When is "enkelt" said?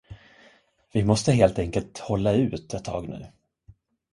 1.59-1.97